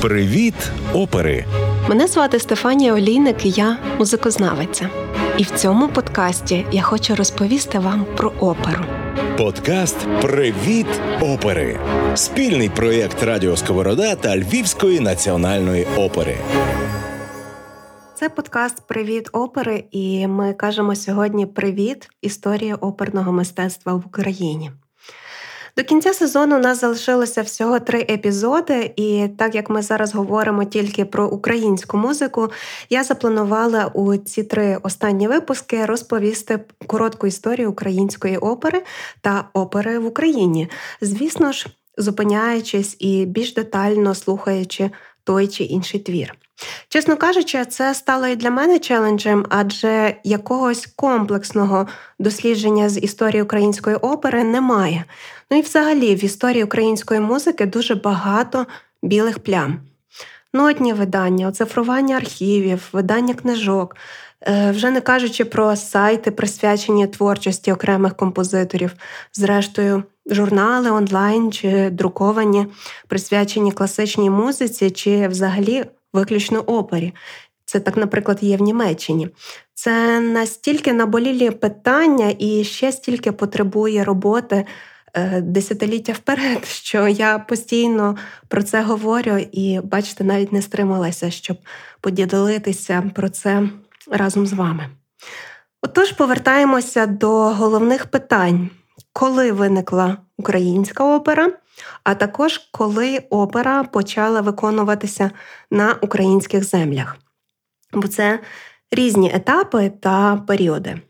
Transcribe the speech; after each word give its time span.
Привіт, 0.00 0.54
опери! 0.94 1.44
Мене 1.88 2.06
звати 2.06 2.38
Стефанія 2.38 2.94
Олійник, 2.94 3.46
і 3.46 3.50
я 3.50 3.78
музикознавиця. 3.98 4.90
І 5.38 5.42
в 5.42 5.50
цьому 5.50 5.88
подкасті 5.88 6.66
я 6.72 6.82
хочу 6.82 7.14
розповісти 7.16 7.78
вам 7.78 8.06
про 8.16 8.32
оперу. 8.40 8.84
Подкаст 9.38 9.96
Привіт, 10.22 10.86
опери! 11.20 11.78
Спільний 12.14 12.68
проєкт 12.68 13.22
Радіо 13.22 13.56
Сковорода 13.56 14.14
та 14.14 14.36
Львівської 14.36 15.00
національної 15.00 15.86
опери. 15.96 16.36
Це 18.14 18.28
подкаст 18.28 18.86
Привіт 18.86 19.28
опери, 19.32 19.84
і 19.90 20.26
ми 20.26 20.52
кажемо 20.52 20.96
сьогодні 20.96 21.46
Привіт 21.46 22.08
історії 22.22 22.74
оперного 22.74 23.32
мистецтва 23.32 23.94
в 23.94 24.02
Україні. 24.06 24.70
До 25.76 25.84
кінця 25.84 26.14
сезону 26.14 26.56
у 26.56 26.60
нас 26.60 26.80
залишилося 26.80 27.42
всього 27.42 27.80
три 27.80 28.00
епізоди, 28.00 28.92
і 28.96 29.28
так 29.38 29.54
як 29.54 29.70
ми 29.70 29.82
зараз 29.82 30.14
говоримо 30.14 30.64
тільки 30.64 31.04
про 31.04 31.28
українську 31.28 31.96
музику, 31.96 32.48
я 32.90 33.04
запланувала 33.04 33.86
у 33.94 34.16
ці 34.16 34.42
три 34.42 34.78
останні 34.82 35.28
випуски 35.28 35.86
розповісти 35.86 36.60
коротку 36.86 37.26
історію 37.26 37.70
української 37.70 38.36
опери 38.36 38.82
та 39.20 39.44
опери 39.52 39.98
в 39.98 40.06
Україні. 40.06 40.68
Звісно 41.00 41.52
ж, 41.52 41.66
зупиняючись 41.96 42.96
і 42.98 43.26
більш 43.26 43.54
детально 43.54 44.14
слухаючи 44.14 44.90
той 45.24 45.48
чи 45.48 45.64
інший 45.64 46.00
твір. 46.00 46.34
Чесно 46.88 47.16
кажучи, 47.16 47.64
це 47.64 47.94
стало 47.94 48.26
і 48.26 48.36
для 48.36 48.50
мене 48.50 48.78
челенджем, 48.78 49.46
адже 49.48 50.16
якогось 50.24 50.86
комплексного 50.96 51.86
дослідження 52.18 52.88
з 52.88 52.98
історії 52.98 53.42
української 53.42 53.96
опери 53.96 54.44
немає. 54.44 55.04
Ну 55.50 55.58
і 55.58 55.62
взагалі 55.62 56.14
в 56.14 56.24
історії 56.24 56.64
української 56.64 57.20
музики 57.20 57.66
дуже 57.66 57.94
багато 57.94 58.66
білих 59.02 59.38
плям. 59.38 59.80
Нотні 60.52 60.92
видання, 60.92 61.48
оцифрування 61.48 62.16
архівів, 62.16 62.88
видання 62.92 63.34
книжок, 63.34 63.96
е, 64.40 64.70
вже 64.70 64.90
не 64.90 65.00
кажучи 65.00 65.44
про 65.44 65.76
сайти, 65.76 66.30
присвячені 66.30 67.06
творчості 67.06 67.72
окремих 67.72 68.16
композиторів, 68.16 68.92
зрештою, 69.32 70.02
журнали 70.26 70.90
онлайн 70.90 71.52
чи 71.52 71.90
друковані, 71.90 72.66
присвячені 73.08 73.72
класичній 73.72 74.30
музиці, 74.30 74.90
чи 74.90 75.28
взагалі 75.28 75.84
виключно 76.12 76.60
опері. 76.60 77.14
Це 77.64 77.80
так, 77.80 77.96
наприклад, 77.96 78.38
є 78.40 78.56
в 78.56 78.62
Німеччині. 78.62 79.28
Це 79.74 80.20
настільки 80.20 80.92
наболілі 80.92 81.50
питання 81.50 82.34
і 82.38 82.64
ще 82.64 82.92
стільки 82.92 83.32
потребує 83.32 84.04
роботи 84.04 84.66
десятиліття 85.42 86.12
вперед, 86.12 86.64
що 86.66 87.08
я 87.08 87.38
постійно 87.38 88.16
про 88.48 88.62
це 88.62 88.82
говорю 88.82 89.36
і, 89.52 89.80
бачите, 89.84 90.24
навіть 90.24 90.52
не 90.52 90.62
стрималася, 90.62 91.30
щоб 91.30 91.56
поділитися 92.00 93.10
про 93.14 93.28
це 93.28 93.68
разом 94.10 94.46
з 94.46 94.52
вами. 94.52 94.86
Отож, 95.82 96.12
повертаємося 96.12 97.06
до 97.06 97.30
головних 97.30 98.06
питань, 98.06 98.70
коли 99.12 99.52
виникла 99.52 100.16
українська 100.36 101.04
опера, 101.16 101.52
а 102.04 102.14
також 102.14 102.58
коли 102.58 103.18
опера 103.30 103.84
почала 103.84 104.40
виконуватися 104.40 105.30
на 105.70 105.94
українських 106.00 106.64
землях. 106.64 107.16
Бо 107.92 108.08
це 108.08 108.40
різні 108.90 109.32
етапи 109.34 109.92
та 110.00 110.36
періоди. 110.36 111.00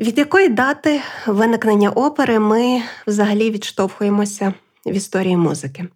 Від 0.00 0.18
якої 0.18 0.48
дати 0.48 1.00
виникнення 1.26 1.90
опери 1.90 2.38
ми 2.38 2.82
взагалі 3.06 3.50
відштовхуємося 3.50 4.54
в 4.86 4.92
історії 4.92 5.36
музики? 5.36 5.86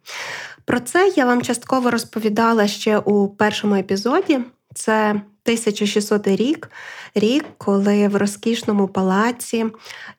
Про 0.64 0.80
це 0.80 1.12
я 1.16 1.26
вам 1.26 1.42
частково 1.42 1.90
розповідала 1.90 2.66
ще 2.66 2.98
у 2.98 3.28
першому 3.28 3.74
епізоді. 3.74 4.40
Це 4.74 5.10
1600 5.10 6.26
рік, 6.26 6.70
рік, 7.14 7.44
коли 7.58 8.08
в 8.08 8.16
розкішному 8.16 8.88
палаці 8.88 9.64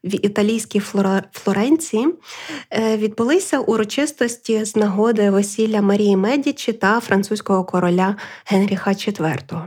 в 0.04 0.26
італійській 0.26 0.82
Флоренції 1.32 2.08
е, 2.72 2.98
відбулися 2.98 3.60
урочистості 3.60 4.66
з 4.66 4.76
нагоди 4.76 5.30
весілля 5.30 5.82
Марії 5.82 6.18
Медічі 6.18 6.74
та 6.74 7.00
французького 7.00 7.64
короля 7.64 8.16
Генріха 8.46 8.92
IV. 8.92 9.62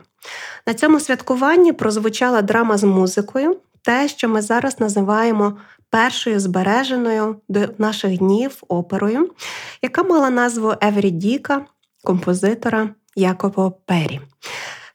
На 0.66 0.74
цьому 0.74 1.00
святкуванні 1.00 1.72
прозвучала 1.72 2.42
драма 2.42 2.78
з 2.78 2.84
музикою, 2.84 3.56
те, 3.82 4.08
що 4.08 4.28
ми 4.28 4.42
зараз 4.42 4.80
називаємо 4.80 5.58
першою 5.90 6.40
збереженою 6.40 7.36
до 7.48 7.60
наших 7.78 8.18
днів 8.18 8.62
оперою, 8.68 9.30
яка 9.82 10.02
мала 10.02 10.30
назву 10.30 10.74
Еврідіка 10.80 11.66
композитора 12.04 12.88
Якова 13.16 13.70
Пері. 13.70 14.20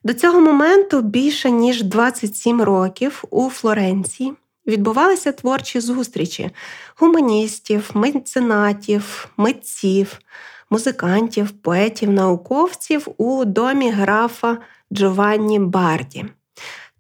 До 0.04 0.14
цього 0.14 0.40
моменту 0.40 1.02
більше 1.02 1.52
ніж 1.52 1.84
27 1.84 2.62
років 2.62 3.24
у 3.30 3.50
Флоренції 3.50 4.34
відбувалися 4.68 5.32
творчі 5.32 5.80
зустрічі 5.80 6.52
гуманістів, 6.98 7.92
меценатів, 7.94 9.30
митців, 9.38 10.20
музикантів, 10.70 11.52
поетів, 11.52 12.10
науковців 12.10 13.08
у 13.18 13.46
домі 13.46 13.92
графа 13.92 14.58
Джованні 14.94 15.60
Барді. 15.60 16.26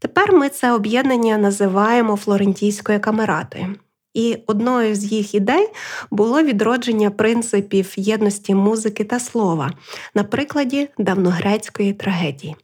Тепер 0.03 0.33
ми 0.33 0.49
це 0.49 0.71
об'єднання 0.71 1.37
називаємо 1.37 2.15
Флорентійською 2.15 2.99
камератою. 2.99 3.75
І 4.13 4.37
одною 4.47 4.95
з 4.95 5.03
їх 5.03 5.35
ідей 5.35 5.69
було 6.11 6.43
відродження 6.43 7.11
принципів 7.11 7.93
єдності 7.95 8.55
музики 8.55 9.03
та 9.03 9.19
слова 9.19 9.71
на 10.15 10.23
прикладі 10.23 10.89
давногрецької 10.97 11.93
трагедії. 11.93 12.55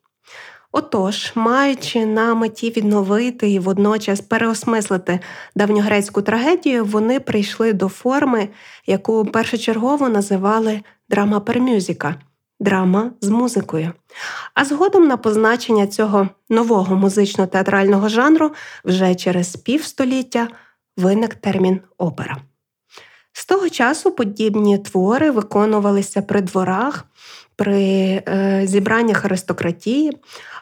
Отож, 0.72 1.32
маючи 1.36 2.06
на 2.06 2.36
меті 2.36 2.70
відновити 2.70 3.52
і 3.52 3.60
водночас 3.60 4.22
переосмислити 4.22 5.20
давньогрецьку 5.56 6.22
трагедію, 6.22 6.86
вони 6.86 7.20
прийшли 7.20 7.74
до 7.74 7.88
форми, 7.88 8.50
яку 8.88 9.26
першочергово 9.26 10.10
називали 10.10 10.82
драма 11.10 11.40
пермюзіка 11.40 12.16
драма 12.60 13.12
з 13.22 13.30
музикою. 13.30 13.92
А 14.54 14.66
згодом 14.66 15.08
на 15.08 15.18
позначення 15.18 15.88
цього 15.88 16.30
нового 16.50 16.96
музично-театрального 16.96 18.10
жанру 18.10 18.52
вже 18.86 19.16
через 19.16 19.56
півстоліття 19.56 20.48
виник 20.98 21.36
термін 21.36 21.80
опера. 21.98 22.38
З 23.34 23.46
того 23.46 23.70
часу 23.70 24.12
подібні 24.12 24.78
твори 24.78 25.32
виконувалися 25.32 26.22
при 26.22 26.42
дворах, 26.42 27.06
при 27.56 28.24
е, 28.28 28.62
зібраннях 28.66 29.26
аристократії, 29.26 30.18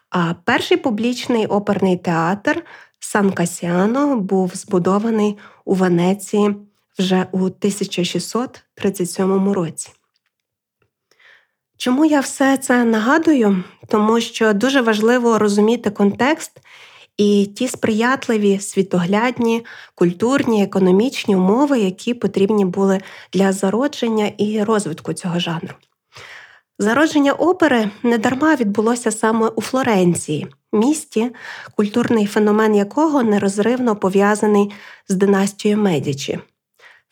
а 0.10 0.34
перший 0.44 0.78
публічний 0.78 1.46
оперний 1.46 1.98
театр 1.98 2.64
Сан 3.00 3.32
Касіано 3.32 4.18
був 4.18 4.52
збудований 4.56 5.38
у 5.66 5.74
Венеції 5.74 6.56
вже 7.00 7.28
у 7.32 7.38
1637 7.38 9.52
році. 9.52 9.90
Чому 11.78 12.06
я 12.06 12.20
все 12.20 12.58
це 12.58 12.84
нагадую? 12.84 13.64
Тому 13.88 14.20
що 14.20 14.54
дуже 14.54 14.82
важливо 14.82 15.40
розуміти 15.40 15.90
контекст 15.90 16.52
і 17.18 17.46
ті 17.56 17.68
сприятливі 17.68 18.60
світоглядні, 18.60 19.66
культурні, 19.96 20.64
економічні 20.64 21.36
умови, 21.36 21.80
які 21.80 22.14
потрібні 22.14 22.66
були 22.66 23.00
для 23.34 23.52
зародження 23.52 24.32
і 24.38 24.64
розвитку 24.64 25.14
цього 25.14 25.40
жанру. 25.40 25.74
Зародження 26.80 27.34
опери 27.34 27.90
недарма 28.04 28.56
відбулося 28.56 29.12
саме 29.12 29.48
у 29.48 29.62
Флоренції, 29.62 30.48
місті, 30.74 31.32
культурний 31.76 32.26
феномен 32.26 32.76
якого 32.76 33.24
нерозривно 33.24 33.96
пов'язаний 33.96 34.72
з 35.08 35.16
династією 35.16 35.82
Медічі. 35.82 36.40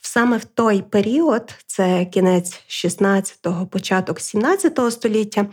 Саме 0.08 0.38
в 0.38 0.46
той 0.46 0.82
період, 0.82 1.54
це 1.66 2.06
кінець 2.06 2.62
16-го, 2.70 3.66
початок 3.66 4.20
17 4.20 4.80
століття, 4.90 5.46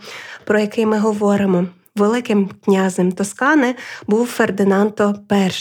про 0.45 0.59
який 0.59 0.85
ми 0.85 0.99
говоримо, 0.99 1.65
великим 1.95 2.49
князем 2.65 3.11
Тоскани 3.11 3.75
був 4.07 4.27
Фердинандо 4.27 5.15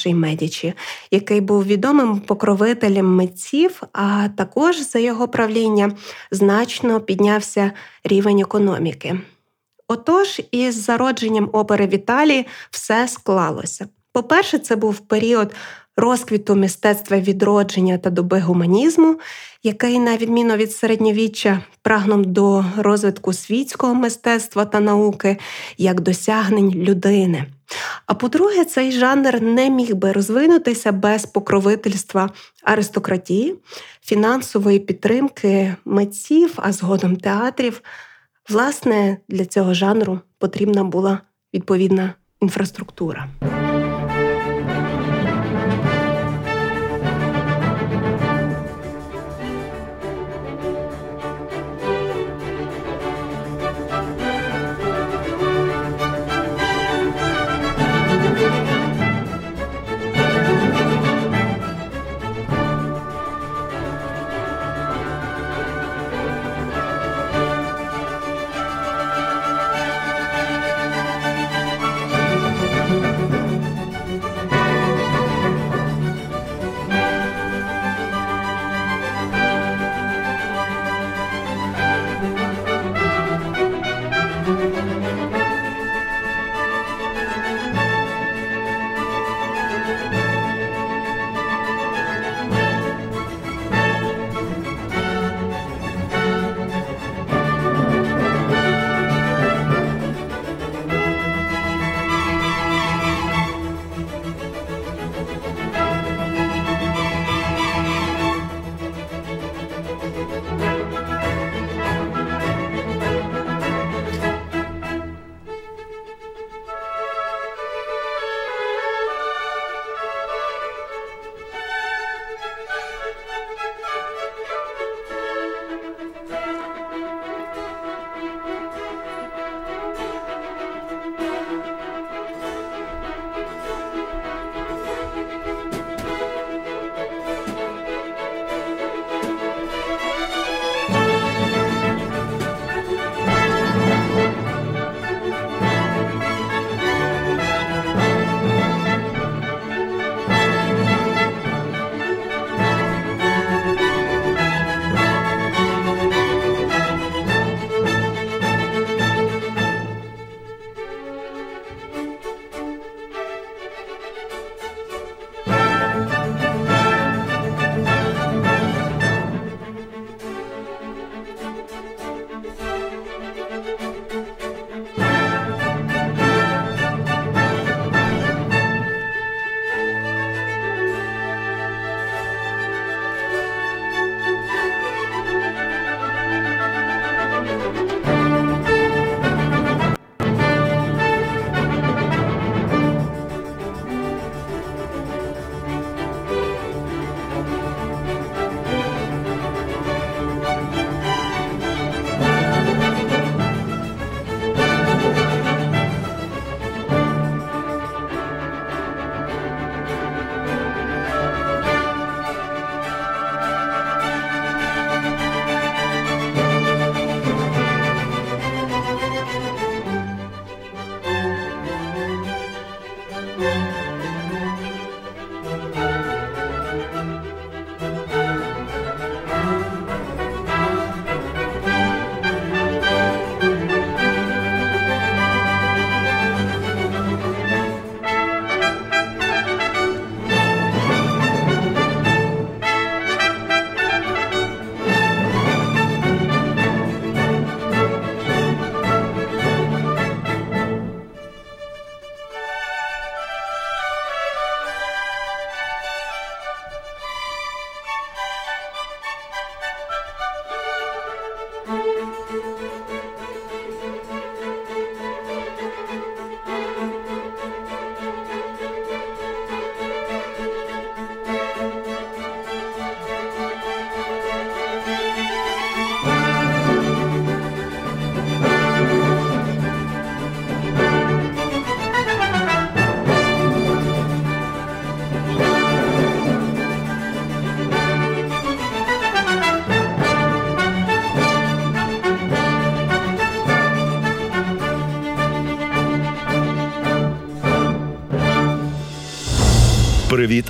І 0.06 0.14
Медічі, 0.14 0.75
який 1.11 1.40
був 1.40 1.64
відомим 1.64 2.20
покровителем 2.20 3.06
митців, 3.16 3.82
а 3.93 4.28
також 4.37 4.81
за 4.81 4.99
його 4.99 5.28
правління 5.28 5.93
значно 6.31 7.00
піднявся 7.00 7.72
рівень 8.05 8.40
економіки. 8.40 9.20
Отож, 9.88 10.40
із 10.50 10.84
зародженням 10.84 11.50
опери 11.52 11.87
в 11.87 11.94
Італії 11.94 12.46
все 12.70 13.08
склалося. 13.08 13.88
По-перше, 14.12 14.58
це 14.58 14.76
був 14.76 14.99
період 14.99 15.55
розквіту 15.96 16.56
мистецтва 16.56 17.18
відродження 17.18 17.98
та 17.98 18.10
доби 18.10 18.40
гуманізму, 18.40 19.18
який, 19.62 19.98
на 19.98 20.16
відміну 20.16 20.56
від 20.56 20.72
середньовіччя, 20.72 21.62
прагнув 21.82 22.26
до 22.26 22.64
розвитку 22.76 23.32
світського 23.32 23.94
мистецтва 23.94 24.64
та 24.64 24.80
науки 24.80 25.36
як 25.78 26.00
досягнень 26.00 26.74
людини. 26.74 27.44
А 28.06 28.14
по-друге, 28.14 28.64
цей 28.64 28.92
жанр 28.92 29.42
не 29.42 29.70
міг 29.70 29.94
би 29.94 30.12
розвинутися 30.12 30.92
без 30.92 31.26
покровительства 31.26 32.30
аристократії, 32.62 33.54
фінансової 34.02 34.78
підтримки 34.78 35.74
митців, 35.84 36.52
а 36.56 36.72
згодом 36.72 37.16
театрів, 37.16 37.82
Власне, 38.48 39.16
для 39.28 39.44
цього 39.44 39.74
жанру 39.74 40.20
потрібна 40.38 40.84
була 40.84 41.20
відповідна 41.54 42.14
інфраструктура. 42.40 43.28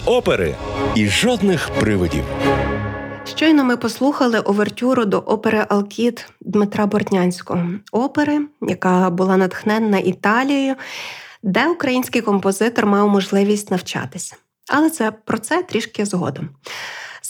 Опери 0.07 0.55
і 0.95 1.09
жодних 1.09 1.71
привидів. 1.81 2.25
Щойно 3.25 3.65
ми 3.65 3.77
послухали 3.77 4.41
овертюру 4.41 5.05
до 5.05 5.19
опери 5.19 5.67
Алкіт 5.69 6.27
Дмитра 6.41 6.87
Бортнянського, 6.87 7.67
опери, 7.93 8.41
яка 8.63 9.11
була 9.11 9.37
натхненна 9.37 9.99
Італією, 9.99 10.75
де 11.43 11.69
український 11.69 12.23
композитор 12.23 12.87
мав 12.87 13.09
можливість 13.09 13.71
навчатися. 13.71 14.37
Але 14.69 14.91
це 14.91 15.13
про 15.25 15.39
це 15.39 15.63
трішки 15.63 16.05
згодом. 16.05 16.49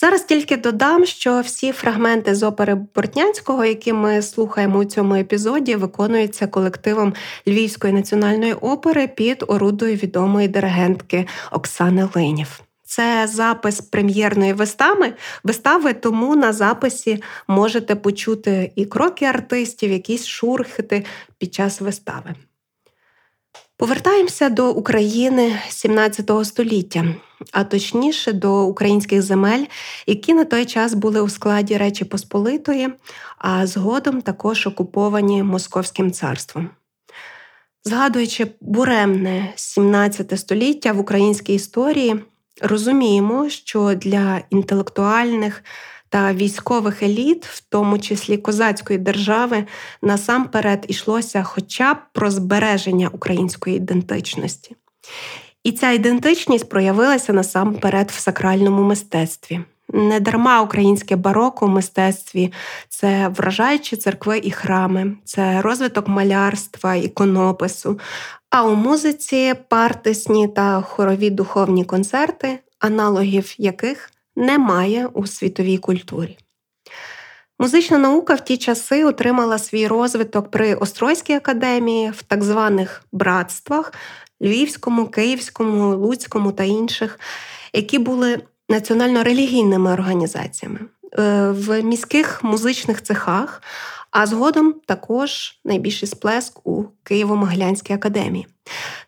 Зараз 0.02 0.24
тільки 0.24 0.56
додам, 0.56 1.06
що 1.06 1.40
всі 1.40 1.72
фрагменти 1.72 2.34
з 2.34 2.42
опери 2.42 2.74
Бортнянського, 2.94 3.64
які 3.64 3.92
ми 3.92 4.22
слухаємо 4.22 4.78
у 4.78 4.84
цьому 4.84 5.14
епізоді, 5.14 5.76
виконуються 5.76 6.46
колективом 6.46 7.14
Львівської 7.48 7.92
національної 7.92 8.52
опери 8.52 9.08
під 9.08 9.44
орудою 9.46 9.96
відомої 9.96 10.48
диригентки 10.48 11.26
Оксани 11.50 12.08
Линів. 12.14 12.60
Це 12.84 13.26
запис 13.26 13.80
прем'єрної 13.80 14.52
вистави, 14.52 15.12
вистави, 15.44 15.92
тому 15.92 16.36
на 16.36 16.52
записі 16.52 17.22
можете 17.48 17.94
почути 17.94 18.72
і 18.76 18.84
кроки 18.84 19.24
артистів, 19.24 19.90
якісь 19.90 20.26
шурхити 20.26 21.04
під 21.38 21.54
час 21.54 21.80
вистави. 21.80 22.34
Повертаємося 23.82 24.48
до 24.48 24.70
України 24.70 25.58
17 25.68 26.30
століття, 26.44 27.04
а 27.52 27.64
точніше 27.64 28.32
до 28.32 28.64
українських 28.64 29.22
земель, 29.22 29.64
які 30.06 30.34
на 30.34 30.44
той 30.44 30.64
час 30.64 30.94
були 30.94 31.20
у 31.20 31.28
складі 31.28 31.76
Речі 31.76 32.04
Посполитої, 32.04 32.88
а 33.38 33.66
згодом 33.66 34.22
також 34.22 34.66
окуповані 34.66 35.42
Московським 35.42 36.12
царством. 36.12 36.70
Згадуючи 37.84 38.46
буремне 38.60 39.52
17 39.56 40.38
століття 40.38 40.92
в 40.92 41.00
українській 41.00 41.54
історії, 41.54 42.16
розуміємо, 42.60 43.48
що 43.48 43.94
для 43.94 44.42
інтелектуальних 44.50 45.64
та 46.12 46.32
військових 46.32 47.02
еліт, 47.02 47.46
в 47.46 47.60
тому 47.68 47.98
числі 47.98 48.36
козацької 48.36 48.98
держави, 48.98 49.64
насамперед 50.02 50.84
йшлося 50.88 51.42
хоча 51.42 51.94
б 51.94 51.96
про 52.12 52.30
збереження 52.30 53.08
української 53.12 53.76
ідентичності. 53.76 54.76
І 55.64 55.72
ця 55.72 55.90
ідентичність 55.90 56.68
проявилася 56.68 57.32
насамперед 57.32 58.10
в 58.10 58.18
сакральному 58.18 58.82
мистецтві. 58.82 59.60
Не 59.88 60.20
дарма 60.20 60.62
українське 60.62 61.16
бароко 61.16 61.66
в 61.66 61.68
мистецтві 61.68 62.52
це 62.88 63.28
вражаючі 63.28 63.96
церкви 63.96 64.40
і 64.44 64.50
храми, 64.50 65.16
це 65.24 65.62
розвиток 65.62 66.08
малярства, 66.08 66.94
іконопису. 66.94 67.98
А 68.50 68.64
у 68.64 68.74
музиці 68.74 69.54
партисні 69.68 70.48
та 70.48 70.80
хорові 70.80 71.30
духовні 71.30 71.84
концерти, 71.84 72.58
аналогів 72.78 73.54
яких 73.58 74.12
немає 74.36 75.06
у 75.06 75.26
світовій 75.26 75.78
культурі. 75.78 76.38
Музична 77.58 77.98
наука 77.98 78.34
в 78.34 78.44
ті 78.44 78.56
часи 78.56 79.04
отримала 79.04 79.58
свій 79.58 79.86
розвиток 79.86 80.50
при 80.50 80.74
Острозькій 80.74 81.34
академії, 81.34 82.10
в 82.10 82.22
так 82.22 82.44
званих 82.44 83.02
братствах 83.12 83.92
Львівському, 84.42 85.06
Київському, 85.06 85.96
Луцькому 85.96 86.52
та 86.52 86.64
інших, 86.64 87.20
які 87.72 87.98
були 87.98 88.40
національно-релігійними 88.68 89.92
організаціями 89.92 90.80
е, 91.18 91.50
в 91.50 91.82
міських 91.82 92.44
музичних 92.44 93.02
цехах, 93.02 93.62
а 94.10 94.26
згодом 94.26 94.74
також 94.86 95.60
найбільший 95.64 96.08
сплеск 96.08 96.66
у 96.66 96.84
Києво-Могилянській 97.04 97.94
академії. 97.94 98.46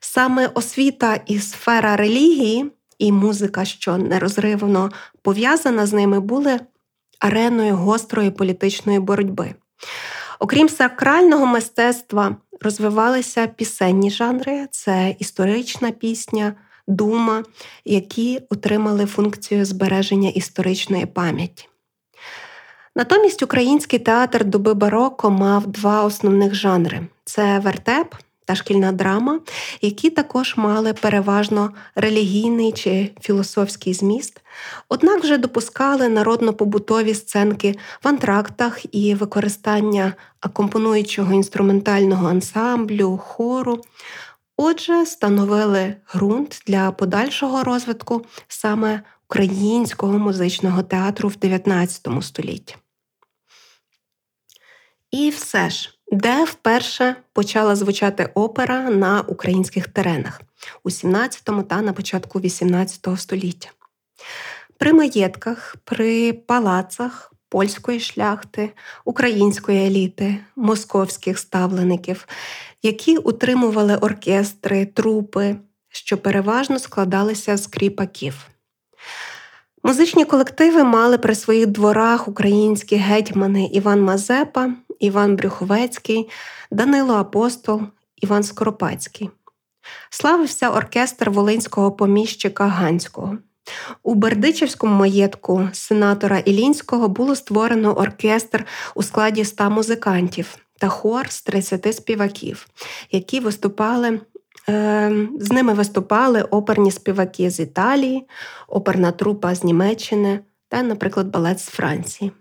Саме 0.01 0.51
освіта 0.55 1.21
і 1.27 1.39
сфера 1.39 1.97
релігії 1.97 2.71
і 2.99 3.13
музика, 3.13 3.65
що 3.65 3.97
нерозривно 3.97 4.91
пов'язана 5.23 5.87
з 5.87 5.93
ними, 5.93 6.21
були 6.21 6.61
ареною 7.21 7.77
гострої 7.77 8.31
політичної 8.31 8.99
боротьби. 8.99 9.55
Окрім 10.39 10.69
сакрального 10.69 11.47
мистецтва, 11.47 12.37
розвивалися 12.61 13.47
пісенні 13.47 14.11
жанри, 14.11 14.69
це 14.71 15.17
історична 15.19 15.91
пісня, 15.91 16.55
дума, 16.87 17.45
які 17.85 18.41
отримали 18.51 19.07
функцію 19.07 19.65
збереження 19.65 20.29
історичної 20.29 21.07
пам'яті. 21.07 21.69
Натомість 22.97 23.43
український 23.43 23.99
театр 23.99 24.45
доби 24.45 24.75
бароко 24.75 25.31
мав 25.31 25.67
два 25.67 26.05
основних 26.05 26.55
жанри: 26.55 27.07
це 27.25 27.59
вертеп 27.59 28.15
та 28.45 28.55
шкільна 28.55 28.93
драма, 28.93 29.41
які 29.81 30.11
також 30.11 30.55
мали 30.57 30.93
переважно 30.93 31.71
релігійний 31.95 32.73
чи 32.73 33.11
філософський 33.21 33.95
зміст, 33.95 34.41
однак 34.89 35.23
вже 35.23 35.39
допускали 35.39 36.09
народно-побутові 36.09 37.15
сценки 37.15 37.75
в 38.05 38.09
антрактах 38.09 38.95
і 38.95 39.15
використання 39.15 40.13
акомпонуючого 40.41 41.33
інструментального 41.33 42.29
ансамблю, 42.29 43.17
хору. 43.17 43.81
Отже, 44.57 45.07
становили 45.07 45.97
ґрунт 46.15 46.63
для 46.67 46.93
подальшого 46.93 47.65
розвитку 47.65 48.25
саме 48.49 49.03
українського 49.29 50.19
музичного 50.19 50.83
театру 50.83 51.29
в 51.29 51.37
19 51.37 52.09
столітті. 52.21 52.77
І 55.11 55.31
все 55.31 55.71
ж, 55.71 55.91
де 56.15 56.45
вперше 56.45 57.17
почала 57.33 57.77
звучати 57.77 58.31
опера 58.35 58.91
на 58.91 59.21
українських 59.21 59.89
теренах 59.89 60.41
у 60.85 60.91
17 60.91 61.69
та 61.69 61.83
на 61.83 61.93
початку 61.93 62.41
18 62.41 63.09
століття. 63.17 63.69
При 64.79 64.93
маєтках, 64.93 65.77
при 65.85 66.33
палацах 66.33 67.33
польської 67.49 68.01
шляхти, 68.01 68.71
української 69.05 69.87
еліти, 69.87 70.37
московських 70.57 71.39
ставлеників, 71.39 72.29
які 72.83 73.17
утримували 73.17 73.97
оркестри, 73.97 74.87
трупи, 74.87 75.57
що 75.89 76.19
переважно 76.19 76.79
складалися 76.79 77.57
з 77.57 77.67
кріпаків. 77.67 78.35
Музичні 79.87 80.25
колективи 80.25 80.85
мали 80.85 81.19
при 81.19 81.35
своїх 81.35 81.67
дворах 81.67 82.29
українські 82.29 82.97
гетьмани 82.97 83.67
Іван 83.73 84.03
Мазепа, 84.03 84.71
Іван 85.01 85.37
Брюховецький, 85.37 86.29
Данило 86.71 87.15
Апостол, 87.15 87.83
Іван 88.17 88.43
Скоропадський. 88.43 89.31
Славився 90.11 90.71
оркестр 90.71 91.31
волинського 91.31 91.93
поміщика 91.93 92.67
Ганського. 92.67 93.39
У 94.03 94.15
Бердичівському 94.15 94.95
маєтку 94.95 95.69
сенатора 95.73 96.39
Ілінського 96.39 97.09
було 97.09 97.37
створено 97.37 97.93
оркестр 97.93 98.67
у 98.95 99.03
складі 99.03 99.41
ста 99.41 99.69
музикантів 99.69 100.57
та 100.79 100.89
хор 100.89 101.31
з 101.31 101.43
30 101.43 101.95
співаків, 101.95 102.67
які 103.11 103.41
виступали. 103.41 104.21
Е, 104.69 105.29
з 105.41 105.53
ними 105.53 105.75
виступали 105.75 106.43
оперні 106.43 106.91
співаки 106.91 107.51
з 107.51 107.61
Італії, 107.61 108.29
оперна 108.69 109.13
трупа 109.13 109.55
з 109.55 109.65
Німеччини 109.65 110.41
та, 110.69 110.83
наприклад, 110.83 111.27
балет 111.27 111.61
з 111.61 111.67
Франції. 111.67 112.33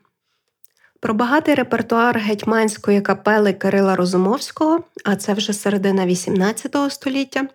Про 1.03 1.13
багатий 1.13 1.55
репертуар 1.55 2.17
гетьманської 2.17 3.01
капели 3.01 3.53
Кирила 3.53 3.95
Розумовського, 3.95 4.83
а 5.05 5.15
це 5.15 5.33
вже 5.33 5.53
середина 5.53 6.05
XVIII 6.05 6.89
століття, 6.89 7.47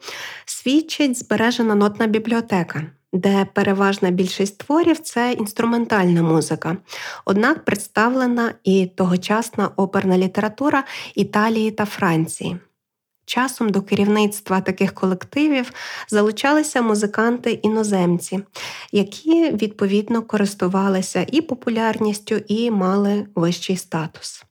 свідчить 0.44 1.18
збережена 1.18 1.74
нотна 1.74 2.06
бібліотека, 2.06 2.82
де 3.12 3.46
переважна 3.54 4.10
більшість 4.10 4.58
творів 4.58 4.98
це 4.98 5.32
інструментальна 5.32 6.22
музика, 6.22 6.76
однак 7.24 7.64
представлена 7.64 8.52
і 8.64 8.86
тогочасна 8.86 9.70
оперна 9.76 10.18
література 10.18 10.84
Італії 11.14 11.70
та 11.70 11.84
Франції. 11.84 12.56
Часом 13.28 13.68
до 13.68 13.82
керівництва 13.82 14.60
таких 14.60 14.94
колективів 14.94 15.72
залучалися 16.08 16.82
музиканти-іноземці, 16.82 18.40
які 18.92 19.50
відповідно 19.50 20.22
користувалися 20.22 21.26
і 21.32 21.40
популярністю, 21.40 22.34
і 22.48 22.70
мали 22.70 23.26
вищий 23.34 23.76
статус. 23.76 24.44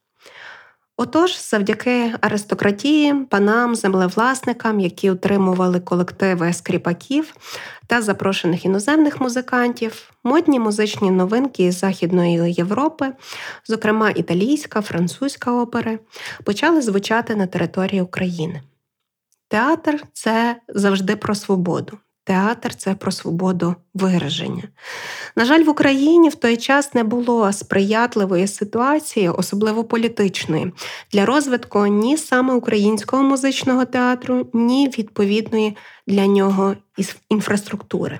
Отож, 0.99 1.49
завдяки 1.49 2.13
аристократії, 2.21 3.13
панам, 3.13 3.75
землевласникам, 3.75 4.79
які 4.79 5.11
утримували 5.11 5.79
колективи 5.79 6.53
скріпаків 6.53 7.35
та 7.87 8.01
запрошених 8.01 8.65
іноземних 8.65 9.21
музикантів, 9.21 10.11
модні 10.23 10.59
музичні 10.59 11.11
новинки 11.11 11.71
з 11.71 11.79
Західної 11.79 12.53
Європи, 12.53 13.13
зокрема 13.65 14.09
італійська, 14.09 14.81
французька 14.81 15.51
опери, 15.51 15.99
почали 16.43 16.81
звучати 16.81 17.35
на 17.35 17.47
території 17.47 18.01
України. 18.01 18.61
Театр 19.47 20.03
це 20.13 20.55
завжди 20.67 21.15
про 21.15 21.35
свободу. 21.35 21.97
Театр 22.27 22.75
це 22.75 22.96
про 22.96 23.12
свободу 23.12 23.75
вираження. 23.93 24.63
На 25.36 25.46
жаль, 25.46 25.63
в 25.63 25.69
Україні 25.69 26.29
в 26.29 26.36
той 26.36 26.57
час 26.57 26.93
не 26.93 27.03
було 27.03 27.53
сприятливої 27.53 28.48
ситуації, 28.48 29.29
особливо 29.29 29.84
політичної, 29.84 30.74
для 31.12 31.25
розвитку 31.25 31.86
ні 31.86 32.17
саме 32.17 32.53
українського 32.53 33.24
музичного 33.24 33.86
театру, 33.86 34.48
ні 34.53 34.88
відповідної 34.98 35.77
для 36.07 36.27
нього 36.27 36.75
інфраструктури. 37.29 38.19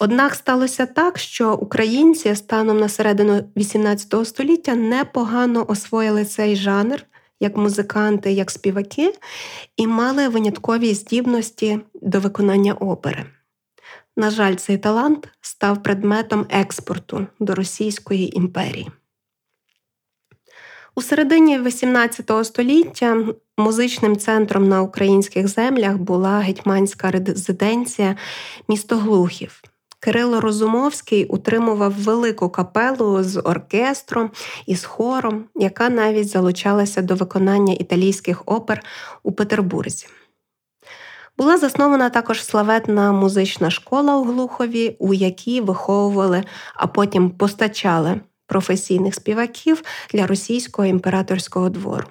Однак 0.00 0.34
сталося 0.34 0.86
так, 0.86 1.18
що 1.18 1.54
українці 1.54 2.34
станом 2.34 2.78
на 2.78 2.88
середину 2.88 3.44
XVIII 3.56 4.24
століття 4.24 4.74
непогано 4.74 5.64
освоїли 5.68 6.24
цей 6.24 6.56
жанр 6.56 7.04
як 7.40 7.56
музиканти, 7.56 8.32
як 8.32 8.50
співаки, 8.50 9.14
і 9.76 9.86
мали 9.86 10.28
виняткові 10.28 10.94
здібності 10.94 11.80
до 11.94 12.20
виконання 12.20 12.74
опери. 12.74 13.26
На 14.16 14.30
жаль, 14.30 14.54
цей 14.54 14.78
талант 14.78 15.28
став 15.40 15.82
предметом 15.82 16.46
експорту 16.50 17.26
до 17.40 17.54
Російської 17.54 18.36
імперії. 18.36 18.90
У 20.94 21.02
середині 21.02 21.58
XVIII 21.58 22.44
століття 22.44 23.24
музичним 23.58 24.16
центром 24.16 24.68
на 24.68 24.82
українських 24.82 25.48
землях 25.48 25.96
була 25.96 26.38
гетьманська 26.38 27.10
резиденція 27.10 28.16
місто 28.68 28.96
Глухів. 28.96 29.62
Кирило 30.00 30.40
Розумовський 30.40 31.24
утримував 31.24 31.92
велику 31.92 32.48
капелу 32.48 33.22
з 33.22 33.40
оркестром 33.40 34.30
і 34.66 34.76
з 34.76 34.84
хором, 34.84 35.44
яка 35.56 35.88
навіть 35.88 36.28
залучалася 36.28 37.02
до 37.02 37.14
виконання 37.14 37.74
італійських 37.74 38.42
опер 38.46 38.82
у 39.22 39.32
Петербурзі. 39.32 40.06
Була 41.38 41.58
заснована 41.58 42.10
також 42.10 42.44
славетна 42.44 43.12
музична 43.12 43.70
школа 43.70 44.16
у 44.16 44.24
Глухові, 44.24 44.96
у 44.98 45.14
якій 45.14 45.60
виховували, 45.60 46.44
а 46.74 46.86
потім 46.86 47.30
постачали 47.30 48.20
професійних 48.46 49.14
співаків 49.14 49.82
для 50.12 50.26
російського 50.26 50.88
імператорського 50.88 51.68
двору. 51.68 52.04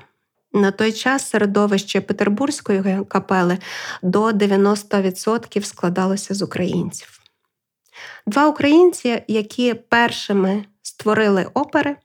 На 0.54 0.72
той 0.72 0.92
час 0.92 1.30
середовище 1.30 2.02
Петербурзької 2.02 3.00
капели 3.08 3.58
до 4.02 4.30
90% 4.30 5.64
складалося 5.64 6.34
з 6.34 6.42
українців. 6.42 7.17
Два 8.26 8.48
українці, 8.48 9.24
які 9.28 9.74
першими 9.74 10.66
створили 10.82 11.48
опери 11.54 11.96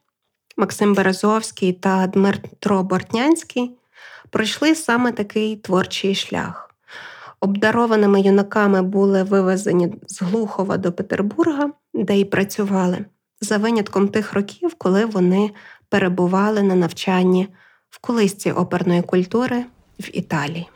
Максим 0.57 0.95
Березовський 0.95 1.73
та 1.73 2.07
Дмитро 2.07 2.83
Бортнянський, 2.83 3.77
пройшли 4.31 4.75
саме 4.75 5.13
такий 5.13 5.57
творчий 5.57 6.15
шлях. 6.15 6.75
Обдарованими 7.41 8.21
юнаками 8.21 8.83
були 8.83 9.23
вивезені 9.23 9.95
з 10.07 10.23
Глухова 10.23 10.77
до 10.77 10.93
Петербурга, 10.93 11.71
де 11.95 12.17
й 12.17 12.25
працювали, 12.25 13.05
за 13.41 13.59
винятком 13.59 14.09
тих 14.09 14.33
років, 14.33 14.75
коли 14.79 15.05
вони 15.05 15.51
перебували 15.89 16.63
на 16.63 16.75
навчанні 16.75 17.49
в 17.91 17.99
колисці 17.99 18.53
оперної 18.53 19.03
культури 19.03 19.65
в 20.01 20.17
Італії. 20.17 20.69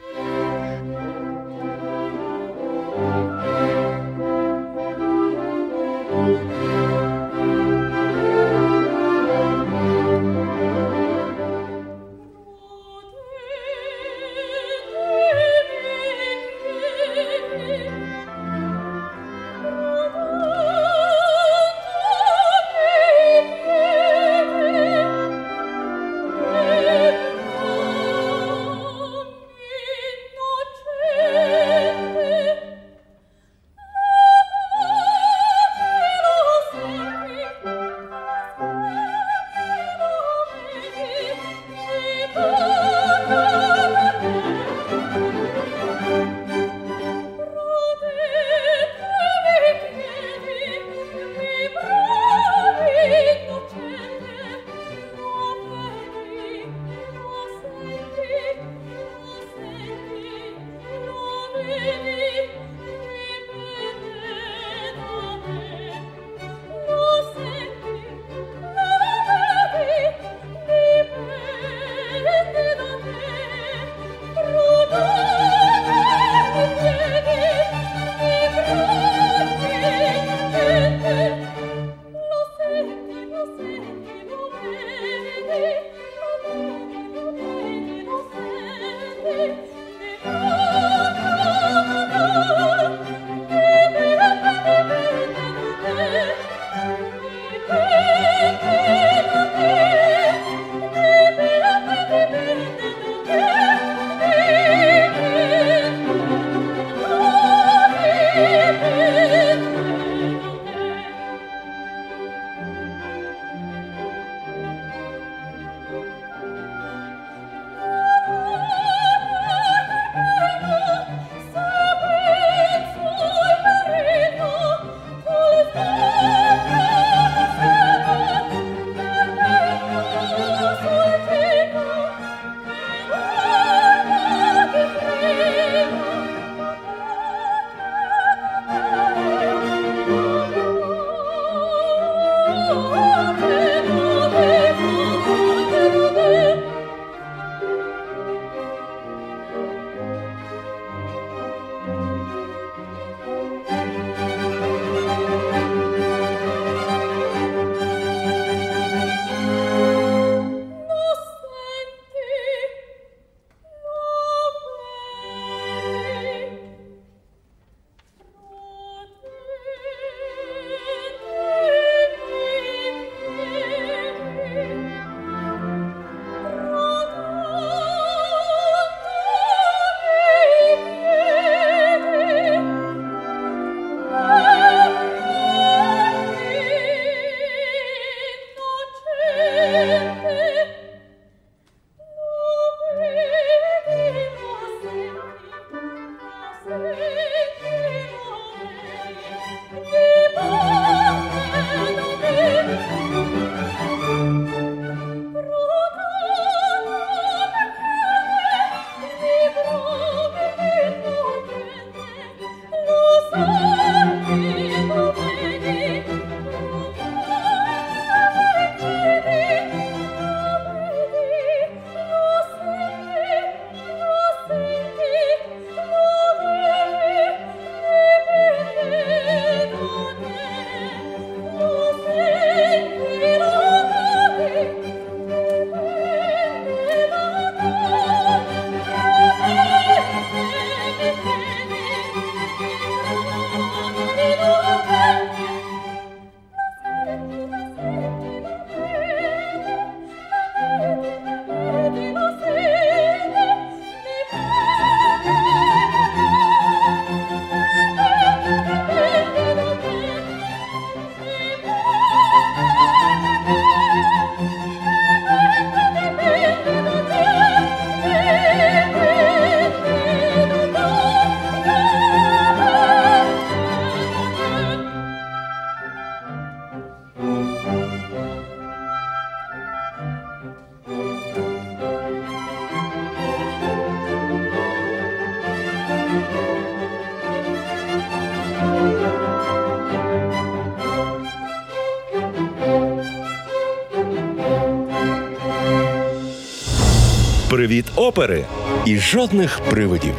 Привіт, 297.67 297.87
опери 297.97 298.45
і 298.85 298.99
жодних 298.99 299.61
привидів. 299.71 300.15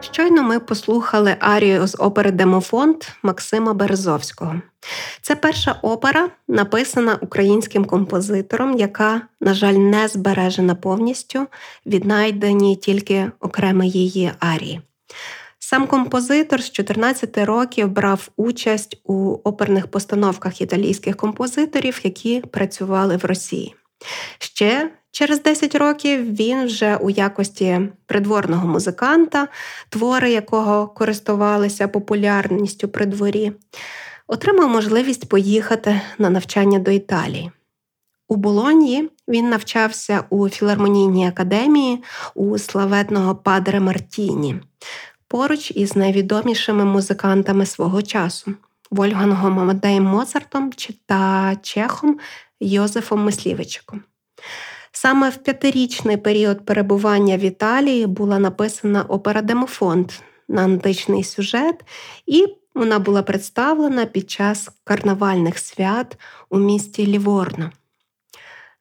Щойно 0.00 0.42
ми 0.42 0.60
послухали 0.60 1.36
арію 1.40 1.86
з 1.86 1.96
опери 1.98 2.30
Демофонд 2.30 2.96
Максима 3.22 3.74
Березовського. 3.74 4.62
Це 5.22 5.36
перша 5.36 5.78
опера, 5.82 6.30
написана 6.48 7.18
українським 7.20 7.84
композитором, 7.84 8.78
яка, 8.78 9.22
на 9.40 9.54
жаль, 9.54 9.74
не 9.74 10.08
збережена 10.08 10.74
повністю, 10.74 11.46
віднайдені 11.86 12.76
тільки 12.76 13.30
окремі 13.40 13.90
її 13.90 14.32
арії. 14.40 14.80
Сам 15.58 15.86
композитор 15.86 16.62
з 16.62 16.70
14 16.70 17.38
років 17.38 17.88
брав 17.88 18.28
участь 18.36 19.00
у 19.04 19.32
оперних 19.44 19.86
постановках 19.86 20.60
італійських 20.60 21.16
композиторів, 21.16 22.00
які 22.02 22.40
працювали 22.40 23.16
в 23.16 23.24
Росії. 23.24 23.74
Ще 24.38 24.90
через 25.18 25.42
10 25.42 25.74
років 25.74 26.34
він 26.34 26.66
вже 26.66 26.96
у 26.96 27.10
якості 27.10 27.80
придворного 28.06 28.68
музиканта, 28.68 29.48
твори 29.88 30.30
якого 30.30 30.88
користувалися 30.88 31.88
популярністю 31.88 32.88
при 32.88 33.06
дворі, 33.06 33.52
отримав 34.26 34.68
можливість 34.68 35.28
поїхати 35.28 36.00
на 36.18 36.30
навчання 36.30 36.78
до 36.78 36.90
Італії. 36.90 37.50
У 38.28 38.36
Болоньї 38.36 39.10
він 39.28 39.48
навчався 39.48 40.24
у 40.30 40.48
філармонійній 40.48 41.28
академії 41.28 42.02
у 42.34 42.58
славетного 42.58 43.34
падре 43.34 43.80
Мартіні 43.80 44.60
поруч 45.28 45.70
із 45.70 45.96
найвідомішими 45.96 46.84
музикантами 46.84 47.66
свого 47.66 48.02
часу 48.02 48.54
Вольгангом 48.90 49.58
Амадеєм 49.58 50.04
Моцартом 50.04 50.72
та 51.06 51.56
Чехом 51.62 52.18
Йозефом 52.60 53.24
Мислівичиком. 53.24 54.02
Саме 54.92 55.30
в 55.30 55.36
п'ятирічний 55.36 56.16
період 56.16 56.66
перебування 56.66 57.36
в 57.36 57.40
Італії 57.40 58.06
була 58.06 58.38
написана 58.38 59.02
опера 59.02 59.42
Демофонд 59.42 60.12
на 60.48 60.62
античний 60.62 61.24
сюжет, 61.24 61.84
і 62.26 62.46
вона 62.74 62.98
була 62.98 63.22
представлена 63.22 64.06
під 64.06 64.30
час 64.30 64.70
карнавальних 64.84 65.58
свят 65.58 66.16
у 66.50 66.58
місті 66.58 67.06
Ліворно. 67.06 67.70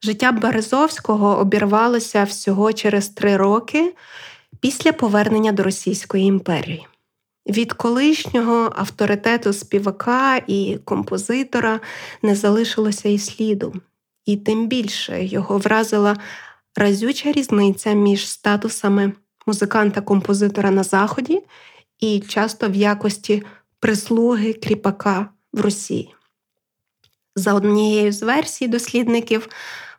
Життя 0.04 0.32
Березовського 0.32 1.38
обірвалося 1.38 2.24
всього 2.24 2.74
через 2.74 3.10
три 3.10 3.38
роки 3.38 3.96
після 4.60 4.94
повернення 4.94 5.52
до 5.52 5.64
Російської 5.64 6.26
імперії. 6.26 6.88
Від 7.48 7.74
колишнього 7.74 8.74
авторитету 8.76 9.54
співака 9.54 10.42
і 10.48 10.78
композитора 10.86 11.80
не 12.22 12.36
залишилося 12.36 13.10
і 13.10 13.20
сліду, 13.20 13.74
і 14.28 14.38
тим 14.38 14.68
більше 14.68 15.26
його 15.26 15.58
вразила 15.58 16.18
разюча 16.76 17.32
різниця 17.32 17.94
між 17.94 18.30
статусами 18.30 19.14
музиканта-композитора 19.46 20.72
на 20.72 20.84
Заході 20.84 21.44
і 22.00 22.20
часто 22.20 22.70
в 22.70 22.76
якості 22.76 23.44
прислуги 23.80 24.54
кріпака 24.54 25.30
в 25.54 25.62
Росії. 25.62 26.14
За 27.36 27.54
однією 27.54 28.12
з 28.12 28.24
версій 28.24 28.68
дослідників, 28.68 29.50